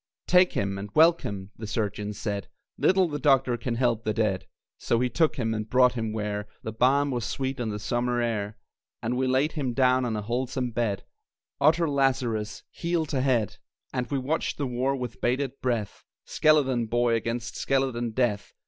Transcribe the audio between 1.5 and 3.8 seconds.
the surgeons said, "Little the doctor can